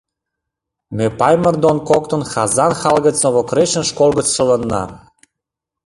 Мӓ 0.95 1.07
Паймыр 1.19 1.55
дон 1.63 1.77
коктын 1.89 2.21
Хазан 2.31 2.71
хала 2.79 2.99
гӹц 3.05 3.17
Новокрешен 3.23 3.85
школ 3.89 4.11
гӹц 4.17 4.27
шӹлынна. 4.35 4.83